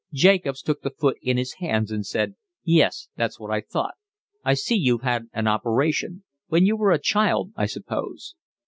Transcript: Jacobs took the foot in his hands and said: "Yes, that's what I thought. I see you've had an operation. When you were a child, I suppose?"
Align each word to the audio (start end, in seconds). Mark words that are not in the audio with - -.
Jacobs 0.13 0.63
took 0.63 0.81
the 0.81 0.89
foot 0.89 1.17
in 1.21 1.37
his 1.37 1.53
hands 1.59 1.91
and 1.91 2.03
said: 2.07 2.33
"Yes, 2.63 3.09
that's 3.17 3.39
what 3.39 3.51
I 3.51 3.61
thought. 3.61 3.93
I 4.43 4.55
see 4.55 4.73
you've 4.75 5.03
had 5.03 5.27
an 5.31 5.47
operation. 5.47 6.23
When 6.47 6.65
you 6.65 6.75
were 6.75 6.89
a 6.91 6.97
child, 6.97 7.51
I 7.55 7.67
suppose?" 7.67 8.33